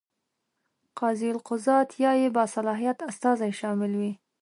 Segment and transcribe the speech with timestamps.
[0.97, 4.11] قاضي القضات یا یې باصلاحیت استازی شامل وي.